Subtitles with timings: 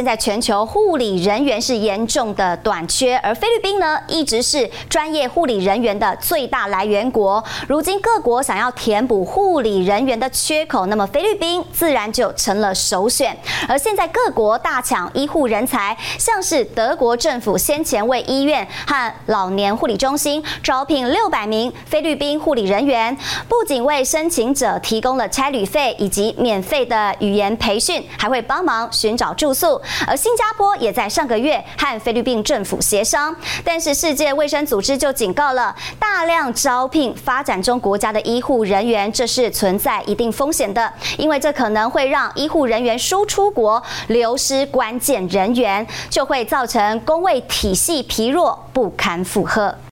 [0.00, 7.44] 现在全球护理人员是严重的短缺，而菲律宾呢，一直是专业护理人员的最大来源国。
[7.68, 13.36] 如今各国想要填补护理人员的缺口，那么菲律宾自然就成了首选。
[13.68, 23.14] 而现在各国大抢医护人才，像是德国政府先前为医院和老年护理中心招聘六百名菲律宾护理人员，
[23.46, 29.78] 不仅为申请者提供了差旅费以及免费的语言培训，还会帮忙寻找住宿。
[30.06, 49.74] 而新加坡也在上个月和菲律宾政府协商，但是世界卫生组织就警告了，大量招聘发展中国家的医护人员，这是存在一定风险的，因为这可能会让医护人员输出国流失关键人员，就会造成公卫体系疲弱，不堪负荷。